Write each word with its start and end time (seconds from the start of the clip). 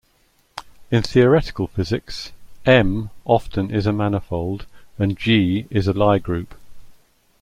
In 0.89 1.03
theoretical 1.03 1.67
physics, 1.67 2.31
"M" 2.65 3.11
often 3.23 3.69
is 3.69 3.85
a 3.85 3.93
manifold 3.93 4.65
and 4.97 5.15
"G" 5.15 5.67
is 5.69 5.85
a 5.87 5.93
Lie 5.93 6.17
group. 6.17 6.55